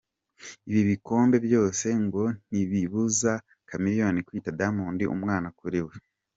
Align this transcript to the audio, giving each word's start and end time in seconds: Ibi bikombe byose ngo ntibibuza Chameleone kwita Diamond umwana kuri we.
Ibi 0.69 0.81
bikombe 0.91 1.37
byose 1.47 1.87
ngo 2.03 2.23
ntibibuza 2.49 3.31
Chameleone 3.67 4.19
kwita 4.27 4.55
Diamond 4.59 4.99
umwana 5.15 5.47
kuri 5.59 5.79
we. 5.85 5.93